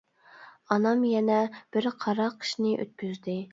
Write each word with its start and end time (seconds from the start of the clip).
ئانام 0.75 1.03
يەنە 1.09 1.37
بىر 1.77 1.91
قارا 2.07 2.29
قىشنى 2.41 2.75
ئۆتكۈزدى. 2.81 3.41